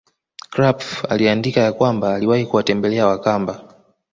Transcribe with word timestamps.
Krapf 0.51 1.05
aliandika 1.09 1.61
ya 1.61 1.73
kwamba 1.73 2.15
aliwahi 2.15 2.45
kuwatembela 2.45 3.07
Wakamba 3.07 3.67